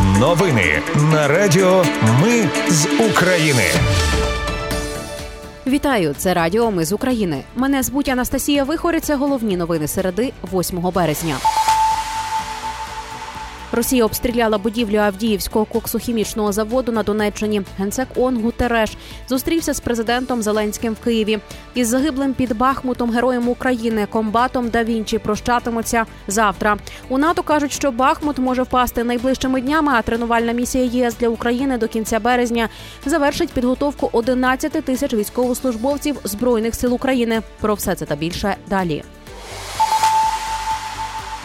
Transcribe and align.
Новини 0.00 0.82
на 1.12 1.28
Радіо 1.28 1.84
Ми 2.22 2.48
з 2.68 2.86
України. 3.10 3.64
Вітаю, 5.66 6.14
це 6.18 6.34
Радіо 6.34 6.70
Ми 6.70 6.84
з 6.84 6.92
України. 6.92 7.42
Мене 7.56 7.82
звуть 7.82 8.08
Анастасія 8.08 8.64
Вихор. 8.64 9.00
Це 9.00 9.16
головні 9.16 9.56
новини 9.56 9.88
середи 9.88 10.32
8 10.52 10.80
березня. 10.94 11.36
Росія 13.72 14.04
обстріляла 14.04 14.58
будівлю 14.58 14.96
Авдіївського 14.96 15.64
коксохімічного 15.64 16.52
заводу 16.52 16.92
на 16.92 17.02
Донеччині. 17.02 17.62
Генсек 17.78 18.08
ООН 18.16 18.42
Гутереш 18.42 18.90
зустрівся 19.28 19.74
з 19.74 19.80
президентом 19.80 20.42
Зеленським 20.42 20.92
в 20.92 21.04
Києві. 21.04 21.38
Із 21.74 21.88
загиблим 21.88 22.34
під 22.34 22.56
Бахмутом 22.56 23.10
героєм 23.10 23.48
України 23.48 24.06
комбатом 24.10 24.68
да 24.68 24.84
Вінчі 24.84 25.18
прощатимуться 25.18 26.06
завтра. 26.28 26.76
У 27.08 27.18
НАТО 27.18 27.42
кажуть, 27.42 27.72
що 27.72 27.92
Бахмут 27.92 28.38
може 28.38 28.62
впасти 28.62 29.04
найближчими 29.04 29.60
днями. 29.60 29.92
А 29.94 30.02
тренувальна 30.02 30.52
місія 30.52 30.84
ЄС 30.84 31.16
для 31.20 31.28
України 31.28 31.78
до 31.78 31.88
кінця 31.88 32.20
березня 32.20 32.68
завершить 33.06 33.50
підготовку 33.50 34.10
11 34.12 34.72
тисяч 34.72 35.14
військовослужбовців 35.14 36.18
збройних 36.24 36.74
сил 36.74 36.94
України. 36.94 37.42
Про 37.60 37.74
все 37.74 37.94
це 37.94 38.04
та 38.06 38.16
більше 38.16 38.56
далі. 38.68 39.04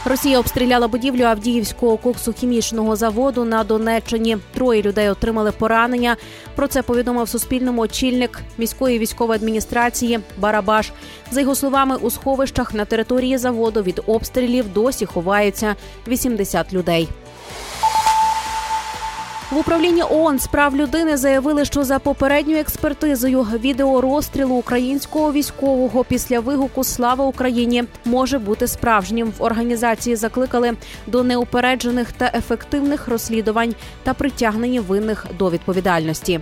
Росія 0.08 0.40
обстріляла 0.40 0.88
будівлю 0.88 1.24
Авдіївського 1.24 1.98
коксохімічного 1.98 2.96
заводу 2.96 3.46
на 3.46 3.64
Донеччині. 3.64 4.38
Троє 4.54 4.82
людей 4.82 5.10
отримали 5.10 5.52
поранення. 5.52 6.16
Про 6.56 6.68
це 6.68 6.82
повідомив 6.82 7.30
Суспільному 7.30 7.82
очільник 7.82 8.42
міської 8.58 9.00
військової 9.00 9.36
адміністрації 9.36 10.20
Барабаш. 10.38 10.92
За 11.32 11.42
його 11.42 11.56
словами, 11.56 11.96
у 11.96 12.10
сховищах 12.10 12.74
на 12.74 12.86
території 12.86 13.38
заводу 13.38 13.82
від 13.82 14.02
обстрілів 14.08 14.74
досі 14.74 15.06
ховаються 15.06 15.76
80 16.08 16.74
людей. 16.74 17.10
В 19.52 19.58
управлінні 19.58 20.04
ООН 20.04 20.40
з 20.40 20.48
прав 20.48 20.76
людини 20.76 21.18
заявили, 21.18 21.66
що 21.66 21.84
за 21.84 22.00
попередньою 22.00 22.60
експертизою 22.60 23.44
відео 23.44 24.02
розстрілу 24.02 24.56
українського 24.56 25.32
військового 25.32 26.04
після 26.04 26.40
вигуку 26.40 26.84
Слава 26.84 27.26
Україні 27.26 27.84
може 28.06 28.40
бути 28.40 28.68
справжнім. 28.68 29.34
В 29.38 29.44
організації 29.44 30.16
закликали 30.16 30.74
до 31.08 31.24
неупереджених 31.24 32.12
та 32.12 32.32
ефективних 32.34 33.08
розслідувань 33.08 33.76
та 34.04 34.14
притягнення 34.14 34.82
винних 34.82 35.26
до 35.40 35.50
відповідальності. 35.50 36.40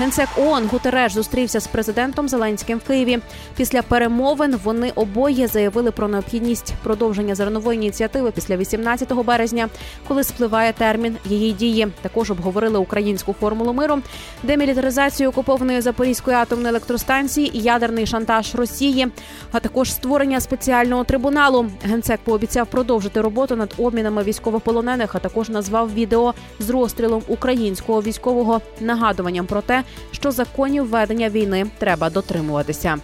Генсек 0.00 0.28
ООН 0.36 0.68
Гутереш 0.72 1.12
зустрівся 1.12 1.60
з 1.60 1.66
президентом 1.66 2.28
Зеленським 2.28 2.78
в 2.78 2.82
Києві. 2.82 3.18
Після 3.56 3.82
перемовин 3.82 4.56
вони 4.64 4.92
обоє 4.94 5.46
заявили 5.46 5.90
про 5.90 6.08
необхідність 6.08 6.74
продовження 6.82 7.34
зернової 7.34 7.78
ініціативи 7.78 8.30
після 8.30 8.56
18 8.56 9.12
березня, 9.12 9.68
коли 10.08 10.24
спливає 10.24 10.72
термін 10.72 11.16
її 11.24 11.52
дії. 11.52 11.88
Також 12.02 12.30
обговорили 12.30 12.78
українську 12.78 13.32
формулу 13.40 13.72
миру, 13.72 13.98
демілітаризацію 14.42 15.28
окупованої 15.28 15.80
Запорізької 15.80 16.36
атомної 16.36 16.68
електростанції 16.68 17.56
і 17.56 17.60
ядерний 17.60 18.06
шантаж 18.06 18.54
Росії, 18.54 19.08
а 19.52 19.60
також 19.60 19.92
створення 19.92 20.40
спеціального 20.40 21.04
трибуналу. 21.04 21.66
Генсек 21.82 22.20
пообіцяв 22.24 22.66
продовжити 22.66 23.20
роботу 23.20 23.56
над 23.56 23.74
обмінами 23.78 24.22
військовополонених, 24.22 25.14
а 25.14 25.18
також 25.18 25.48
назвав 25.48 25.94
відео 25.94 26.34
з 26.58 26.70
розстрілом 26.70 27.22
українського 27.28 28.02
військового 28.02 28.60
нагадуванням 28.80 29.46
про 29.46 29.62
те 29.62 29.84
що 30.12 30.30
законів 30.30 30.88
ведення 30.88 31.28
війни 31.28 31.66
треба 31.78 32.10
дотримуватися. 32.10 32.98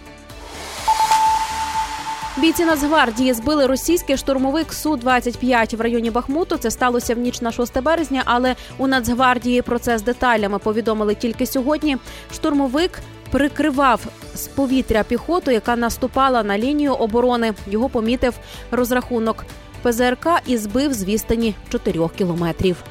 Бійці 2.37 2.65
Нацгвардії 2.65 3.33
збили 3.33 3.65
російський 3.65 4.17
штурмовик 4.17 4.73
су 4.73 4.95
25 4.95 5.73
в 5.73 5.81
районі 5.81 6.11
Бахмуту. 6.11 6.57
Це 6.57 6.71
сталося 6.71 7.15
в 7.15 7.17
ніч 7.17 7.41
на 7.41 7.51
6 7.51 7.81
березня. 7.81 8.21
Але 8.25 8.55
у 8.77 8.87
Нацгвардії 8.87 9.61
про 9.61 9.79
це 9.79 9.97
з 9.97 10.01
деталями 10.01 10.59
повідомили 10.59 11.15
тільки 11.15 11.45
сьогодні. 11.45 11.97
Штурмовик 12.33 12.99
прикривав 13.31 13.99
з 14.35 14.47
повітря 14.47 15.03
піхоту, 15.03 15.51
яка 15.51 15.75
наступала 15.75 16.43
на 16.43 16.57
лінію 16.57 16.93
оборони. 16.93 17.53
Його 17.67 17.89
помітив 17.89 18.33
розрахунок 18.71 19.45
ПЗРК 19.81 20.27
і 20.45 20.57
збив 20.57 20.93
з 20.93 21.03
відстані 21.03 21.55
4 21.69 22.09
кілометрів. 22.17 22.83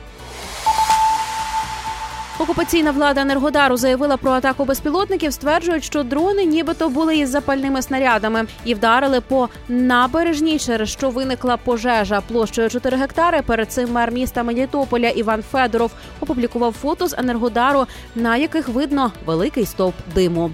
Окупаційна 2.38 2.90
влада 2.90 3.20
Енергодару 3.20 3.76
заявила 3.76 4.16
про 4.16 4.30
атаку 4.30 4.64
безпілотників. 4.64 5.32
Стверджують, 5.32 5.84
що 5.84 6.02
дрони, 6.02 6.44
нібито 6.44 6.88
були 6.88 7.16
із 7.16 7.28
запальними 7.30 7.82
снарядами 7.82 8.46
і 8.64 8.74
вдарили 8.74 9.20
по 9.20 9.48
набережній, 9.68 10.58
через 10.58 10.88
що 10.88 11.10
виникла 11.10 11.56
пожежа 11.56 12.20
площею 12.20 12.70
4 12.70 12.96
гектари. 12.96 13.42
Перед 13.42 13.72
цим 13.72 13.92
мер 13.92 14.12
міста 14.12 14.42
Мелітополя 14.42 15.08
Іван 15.08 15.42
Федоров 15.42 15.90
опублікував 16.20 16.72
фото 16.72 17.08
з 17.08 17.14
Енергодару, 17.18 17.86
на 18.14 18.36
яких 18.36 18.68
видно 18.68 19.12
великий 19.26 19.66
стовп 19.66 19.94
диму. 20.14 20.50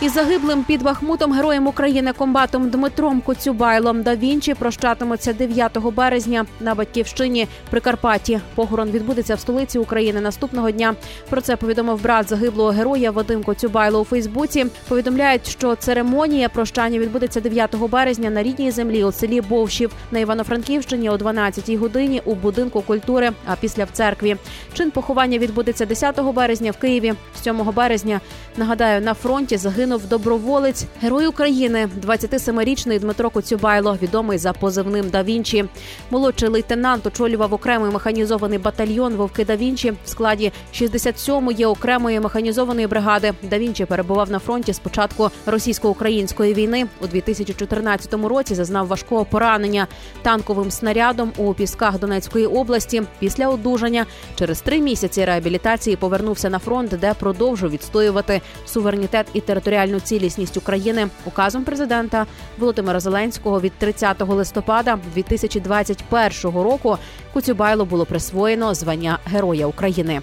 Із 0.00 0.12
загиблим 0.12 0.64
під 0.64 0.82
Бахмутом 0.82 1.32
героєм 1.32 1.66
України 1.66 2.12
комбатом 2.12 2.70
Дмитром 2.70 3.20
Коцюбайлом 3.20 4.02
да 4.02 4.16
Вінчі 4.16 4.54
прощатимуться 4.54 5.32
9 5.32 5.78
березня 5.78 6.46
на 6.60 6.74
батьківщині 6.74 7.48
Прикарпатті. 7.70 8.40
Похорон 8.54 8.90
відбудеться 8.90 9.34
в 9.34 9.40
столиці 9.40 9.78
України 9.78 10.20
наступного 10.20 10.70
дня. 10.70 10.94
Про 11.30 11.40
це 11.40 11.56
повідомив 11.56 12.02
брат 12.02 12.28
загиблого 12.28 12.70
героя 12.70 13.10
Вадим 13.10 13.42
Коцюбайло 13.42 14.00
у 14.00 14.04
Фейсбуці. 14.04 14.66
Повідомляють, 14.88 15.46
що 15.46 15.74
церемонія 15.74 16.48
прощання 16.48 16.98
відбудеться 16.98 17.40
9 17.40 17.76
березня 17.76 18.30
на 18.30 18.42
рідній 18.42 18.70
землі 18.70 19.04
у 19.04 19.12
селі 19.12 19.40
Бовшів 19.40 19.92
на 20.10 20.18
Івано-Франківщині 20.18 21.10
о 21.10 21.16
12-й 21.16 21.76
годині 21.76 22.22
у 22.24 22.34
будинку 22.34 22.82
культури. 22.82 23.30
А 23.46 23.56
після 23.60 23.84
в 23.84 23.90
церкві 23.92 24.36
чин 24.72 24.90
поховання 24.90 25.38
відбудеться 25.38 25.86
10 25.86 26.20
березня 26.20 26.70
в 26.70 26.76
Києві. 26.76 27.14
7 27.42 27.70
березня 27.74 28.20
нагадаю 28.56 29.00
на 29.00 29.14
фронті 29.14 29.56
загинув 29.56 29.83
загинув 29.84 30.08
доброволець, 30.08 30.84
герой 31.00 31.26
України, 31.26 31.88
27-річний 32.06 33.00
Дмитро 33.00 33.30
Коцюбайло, 33.30 33.98
відомий 34.02 34.38
за 34.38 34.52
позивним 34.52 35.10
да 35.10 35.22
Вінчі. 35.22 35.64
Молодший 36.10 36.48
лейтенант 36.48 37.06
очолював 37.06 37.54
окремий 37.54 37.92
механізований 37.92 38.58
батальйон 38.58 39.14
Вовки 39.14 39.44
да 39.44 39.56
Вінчі 39.56 39.90
в 39.90 39.96
складі 40.08 40.52
67-ї 40.74 41.68
окремої 41.68 42.20
механізованої 42.20 42.86
бригади. 42.86 43.32
Да 43.42 43.58
Вінчі 43.58 43.84
перебував 43.84 44.30
на 44.30 44.38
фронті 44.38 44.72
з 44.72 44.78
початку 44.78 45.30
російсько-української 45.46 46.54
війни 46.54 46.86
у 47.00 47.06
2014 47.06 48.14
році. 48.14 48.54
Зазнав 48.54 48.86
важкого 48.86 49.24
поранення 49.24 49.86
танковим 50.22 50.70
снарядом 50.70 51.32
у 51.36 51.54
пісках 51.54 51.98
Донецької 51.98 52.46
області. 52.46 53.02
Після 53.18 53.48
одужання 53.48 54.06
через 54.34 54.60
три 54.60 54.80
місяці 54.80 55.24
реабілітації 55.24 55.96
повернувся 55.96 56.50
на 56.50 56.58
фронт, 56.58 56.90
де 56.90 57.14
продовжив 57.14 57.70
відстоювати 57.70 58.40
суверенітет 58.66 59.26
і 59.32 59.40
територіальну 59.40 59.73
територіальну 59.74 60.00
цілісність 60.00 60.56
України 60.56 61.08
указом 61.24 61.64
президента 61.64 62.26
Володимира 62.58 63.00
Зеленського 63.00 63.60
від 63.60 63.72
30 63.72 64.20
листопада 64.20 64.98
2021 65.14 66.62
року 66.62 66.98
Куцюбайло 67.32 67.84
було 67.84 68.06
присвоєно 68.06 68.74
звання 68.74 69.18
Героя 69.26 69.66
України. 69.66 70.22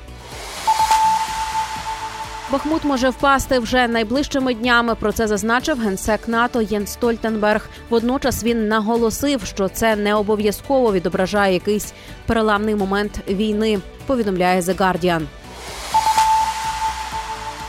Бахмут 2.51 2.83
може 2.83 3.09
впасти 3.09 3.59
вже 3.59 3.87
найближчими 3.87 4.53
днями. 4.53 4.95
Про 4.95 5.11
це 5.11 5.27
зазначив 5.27 5.79
генсек 5.79 6.27
НАТО 6.27 6.61
Єн 6.61 6.87
Стольтенберг. 6.87 7.69
Водночас 7.89 8.43
він 8.43 8.67
наголосив, 8.67 9.45
що 9.45 9.69
це 9.69 9.95
не 9.95 10.15
обов'язково 10.15 10.93
відображає 10.93 11.53
якийсь 11.53 11.93
переламний 12.25 12.75
момент 12.75 13.19
війни. 13.29 13.79
Повідомляє 14.07 14.61
The 14.61 14.75
Guardian. 14.75 15.21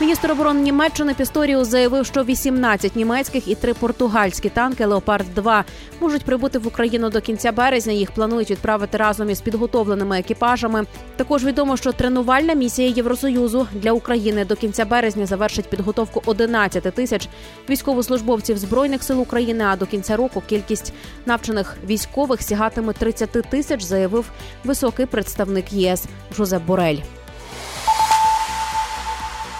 Міністр 0.03 0.31
оборони 0.31 0.61
Німеччини 0.61 1.13
Пісторіус 1.13 1.67
заявив, 1.67 2.05
що 2.05 2.23
18 2.23 2.95
німецьких 2.95 3.47
і 3.47 3.55
3 3.55 3.73
португальські 3.73 4.49
танки 4.49 4.85
Леопард 4.85 5.35
2 5.35 5.63
можуть 5.99 6.25
прибути 6.25 6.59
в 6.59 6.67
Україну 6.67 7.09
до 7.09 7.21
кінця 7.21 7.51
березня. 7.51 7.93
Їх 7.93 8.11
планують 8.11 8.51
відправити 8.51 8.97
разом 8.97 9.29
із 9.29 9.41
підготовленими 9.41 10.19
екіпажами. 10.19 10.85
Також 11.15 11.45
відомо, 11.45 11.77
що 11.77 11.91
тренувальна 11.91 12.53
місія 12.53 12.89
Євросоюзу 12.89 13.67
для 13.73 13.91
України 13.91 14.45
до 14.45 14.55
кінця 14.55 14.85
березня 14.85 15.25
завершить 15.25 15.69
підготовку 15.69 16.21
11 16.25 16.83
тисяч 16.83 17.29
військовослужбовців 17.69 18.57
збройних 18.57 19.03
сил 19.03 19.21
України. 19.21 19.63
А 19.67 19.75
до 19.75 19.85
кінця 19.85 20.15
року 20.15 20.43
кількість 20.49 20.93
навчених 21.25 21.77
військових 21.85 22.41
сягатиме 22.41 22.93
30 22.93 23.29
тисяч, 23.31 23.81
заявив 23.81 24.31
високий 24.63 25.05
представник 25.05 25.73
ЄС 25.73 26.05
Жозеп 26.37 26.63
Борель. 26.65 26.99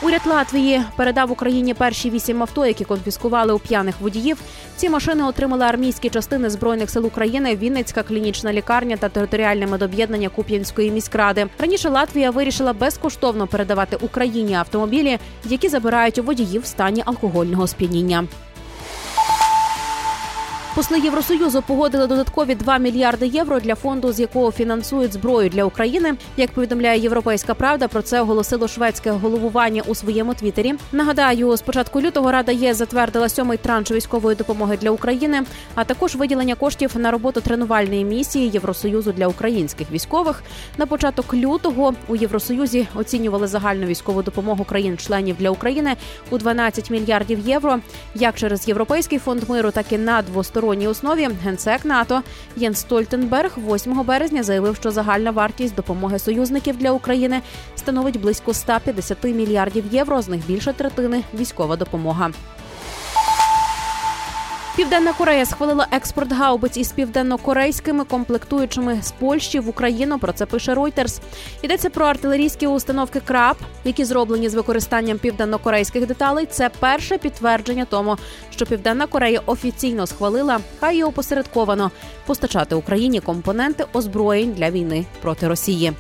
Уряд 0.03 0.21
Латвії 0.25 0.81
передав 0.95 1.31
Україні 1.31 1.73
перші 1.73 2.09
вісім 2.09 2.41
авто, 2.41 2.65
які 2.65 2.83
конфіскували 2.83 3.53
у 3.53 3.59
п'яних 3.59 4.01
водіїв. 4.01 4.38
Ці 4.77 4.89
машини 4.89 5.23
отримали 5.23 5.65
армійські 5.65 6.09
частини 6.09 6.50
збройних 6.50 6.89
сил 6.89 7.05
України, 7.05 7.55
Вінницька 7.55 8.03
клінічна 8.03 8.53
лікарня 8.53 8.97
та 8.97 9.09
територіальне 9.09 9.67
медоб'єднання 9.67 10.29
Куп'янської 10.29 10.91
міськради. 10.91 11.47
Раніше 11.59 11.89
Латвія 11.89 12.31
вирішила 12.31 12.73
безкоштовно 12.73 13.47
передавати 13.47 13.97
Україні 14.01 14.53
автомобілі, 14.53 15.19
які 15.45 15.69
забирають 15.69 16.17
у 16.17 16.23
водіїв 16.23 16.61
в 16.61 16.65
стані 16.65 17.03
алкогольного 17.06 17.67
сп'яніння. 17.67 18.27
Посли 20.75 20.99
Євросоюзу 20.99 21.61
погодили 21.61 22.07
додаткові 22.07 22.55
2 22.55 22.77
мільярди 22.77 23.27
євро 23.27 23.59
для 23.59 23.75
фонду, 23.75 24.13
з 24.13 24.19
якого 24.19 24.51
фінансують 24.51 25.13
зброю 25.13 25.49
для 25.49 25.63
України. 25.63 26.13
Як 26.37 26.51
повідомляє 26.51 26.99
Європейська 26.99 27.53
Правда, 27.53 27.87
про 27.87 28.01
це 28.01 28.21
оголосило 28.21 28.67
шведське 28.67 29.11
головування 29.11 29.83
у 29.87 29.95
своєму 29.95 30.33
твіттері. 30.33 30.73
Нагадаю, 30.91 31.57
з 31.57 31.61
початку 31.61 32.01
лютого 32.01 32.31
Рада 32.31 32.51
ЄС 32.51 32.77
затвердила 32.77 33.29
сьомий 33.29 33.57
транш 33.57 33.91
військової 33.91 34.35
допомоги 34.35 34.77
для 34.77 34.91
України, 34.91 35.43
а 35.75 35.83
також 35.83 36.15
виділення 36.15 36.55
коштів 36.55 36.91
на 36.95 37.11
роботу 37.11 37.41
тренувальної 37.41 38.05
місії 38.05 38.49
Євросоюзу 38.49 39.11
для 39.11 39.27
українських 39.27 39.91
військових. 39.91 40.43
На 40.77 40.85
початок 40.85 41.33
лютого 41.33 41.93
у 42.07 42.15
Євросоюзі 42.15 42.87
оцінювали 42.95 43.47
загальну 43.47 43.85
військову 43.85 44.23
допомогу 44.23 44.63
країн-членів 44.63 45.35
для 45.39 45.49
України 45.49 45.95
у 46.29 46.37
12 46.37 46.89
мільярдів 46.89 47.39
євро. 47.39 47.79
Як 48.15 48.35
через 48.35 48.67
європейський 48.67 49.19
фонд 49.19 49.49
миру, 49.49 49.71
так 49.71 49.85
і 49.91 49.97
на 49.97 50.21
двосторонній 50.63 50.88
основі 50.88 51.30
генсек 51.44 51.86
НАТО 51.86 52.21
Єн 52.57 52.74
Стольтенберг 52.75 53.57
8 53.57 54.04
березня 54.04 54.44
заявив, 54.44 54.75
що 54.75 54.92
загальна 54.92 55.31
вартість 55.31 55.75
допомоги 55.75 56.19
союзників 56.19 56.77
для 56.77 56.92
України 56.92 57.42
становить 57.75 58.21
близько 58.21 58.54
150 58.54 59.24
мільярдів 59.24 59.83
євро. 59.92 60.21
З 60.21 60.27
них 60.27 60.48
більше 60.48 60.74
третини 60.74 61.24
військова 61.33 61.75
допомога. 61.75 62.31
Південна 64.75 65.13
Корея 65.13 65.45
схвалила 65.45 65.87
експорт 65.91 66.31
гаубиць 66.31 66.77
із 66.77 66.91
південно-корейськими 66.91 68.03
комплектуючими 68.03 68.99
з 69.01 69.11
Польщі 69.11 69.59
в 69.59 69.69
Україну. 69.69 70.19
Про 70.19 70.33
це 70.33 70.45
пише 70.45 70.73
Reuters. 70.73 71.21
Йдеться 71.61 71.89
про 71.89 72.05
артилерійські 72.05 72.67
установки 72.67 73.19
КРАП, 73.19 73.57
які 73.83 74.05
зроблені 74.05 74.49
з 74.49 74.53
використанням 74.53 75.17
південно-корейських 75.17 76.07
деталей. 76.07 76.45
Це 76.45 76.69
перше 76.79 77.17
підтвердження 77.17 77.85
тому, 77.85 78.17
що 78.51 78.65
Південна 78.65 79.07
Корея 79.07 79.41
офіційно 79.45 80.07
схвалила, 80.07 80.59
хай 80.79 80.97
і 80.97 81.03
опосередковано 81.03 81.91
постачати 82.25 82.75
Україні 82.75 83.19
компоненти 83.19 83.85
озброєнь 83.93 84.51
для 84.51 84.71
війни 84.71 85.05
проти 85.21 85.47
Росії. 85.47 85.93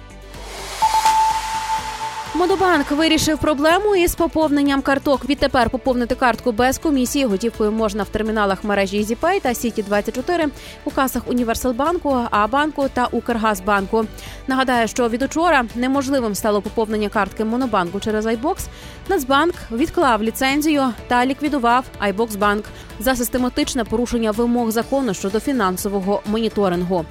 Модобанк 2.43 2.91
вирішив 2.91 3.37
проблему 3.37 3.95
із 3.95 4.15
поповненням 4.15 4.81
карток. 4.81 5.29
Відтепер 5.29 5.69
поповнити 5.69 6.15
картку 6.15 6.51
без 6.51 6.77
комісії 6.77 7.25
готівкою 7.25 7.71
можна 7.71 8.03
в 8.03 8.09
терміналах 8.09 8.63
мережі 8.63 9.03
EasyPay 9.03 9.41
та 9.41 9.53
Сіті 9.53 9.83
24 9.83 10.47
у 10.85 10.91
касах 10.91 11.23
Універсалбанку, 11.27 12.17
А-банку 12.31 12.89
та 12.93 13.05
Укргазбанку. 13.05 14.05
Нагадаю, 14.47 14.87
що 14.87 15.09
від 15.09 15.21
учора 15.21 15.65
неможливим 15.75 16.35
стало 16.35 16.61
поповнення 16.61 17.09
картки 17.09 17.45
Монобанку 17.45 17.99
через 17.99 18.25
iBox. 18.25 18.57
Нацбанк 19.09 19.55
відклав 19.71 20.23
ліцензію 20.23 20.83
та 21.07 21.25
ліквідував 21.25 21.85
iBox 22.07 22.37
Банк 22.37 22.65
за 22.99 23.15
систематичне 23.15 23.83
порушення 23.83 24.31
вимог 24.31 24.71
закону 24.71 25.13
щодо 25.13 25.39
фінансового 25.39 26.21
моніторингу. 26.25 27.05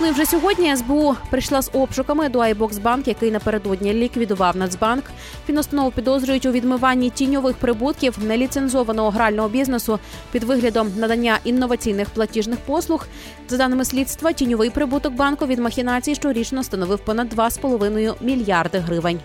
Ну 0.00 0.06
і 0.06 0.10
вже 0.10 0.26
сьогодні 0.26 0.76
СБУ 0.76 1.16
прийшла 1.30 1.62
з 1.62 1.70
обшуками 1.72 2.28
до 2.28 2.38
Айбоксбанк, 2.38 3.08
який 3.08 3.30
напередодні 3.30 3.94
ліквідував 3.94 4.56
Нацбанк. 4.56 5.04
Фіностанову 5.46 5.90
підозрюють 5.90 6.46
у 6.46 6.52
відмиванні 6.52 7.10
тіньових 7.10 7.56
прибутків 7.56 8.18
неліцензованого 8.24 9.10
грального 9.10 9.48
бізнесу 9.48 9.98
під 10.32 10.44
виглядом 10.44 10.92
надання 10.96 11.38
інноваційних 11.44 12.10
платіжних 12.10 12.58
послуг. 12.58 13.06
За 13.48 13.56
даними 13.56 13.84
слідства, 13.84 14.32
тіньовий 14.32 14.70
прибуток 14.70 15.12
банку 15.12 15.46
від 15.46 15.58
махінацій 15.58 16.14
щорічно 16.14 16.64
становив 16.64 16.98
понад 16.98 17.34
2,5 17.34 18.14
мільярди 18.20 18.78
гривень. 18.78 19.20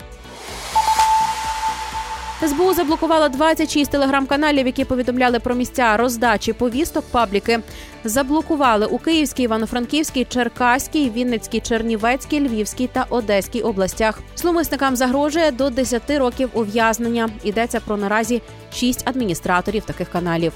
СБУ 2.48 2.74
заблокувала 2.74 3.30
26 3.30 3.92
телеграм-каналів, 3.92 4.66
які 4.66 4.86
повідомляли 4.86 5.40
про 5.40 5.56
місця 5.56 5.98
роздачі 5.98 6.54
повісток 6.54 7.06
пабліки. 7.12 7.60
Заблокували 8.04 8.86
у 8.86 8.98
Київській, 8.98 9.44
Івано-Франківській, 9.44 10.26
Черкаській, 10.26 11.10
Вінницькій, 11.10 11.60
Чернівецькій, 11.60 12.40
Львівській 12.40 12.88
та 12.88 13.06
Одеській 13.10 13.62
областях. 13.62 14.20
Зловмисникам 14.36 14.96
загрожує 14.96 15.52
до 15.52 15.70
10 15.70 16.10
років 16.10 16.50
ув'язнення. 16.54 17.30
Йдеться 17.44 17.80
про 17.80 17.98
наразі 17.98 18.42
6 18.74 19.08
адміністраторів 19.08 19.84
таких 19.84 20.10
каналів. 20.10 20.54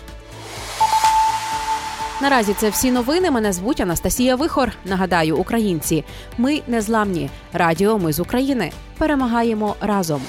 Наразі 2.22 2.54
це 2.54 2.70
всі 2.70 2.92
новини. 2.92 3.32
Мене 3.32 3.54
звуть 3.54 3.82
Анастасія 3.82 4.36
Вихор. 4.36 4.72
Нагадаю, 4.86 5.38
українці. 5.38 6.04
Ми 6.38 6.62
незламні. 6.68 7.30
Радіо 7.54 7.98
Ми 8.00 8.14
з 8.14 8.20
України. 8.20 8.72
Перемагаємо 8.98 9.76
разом. 9.82 10.22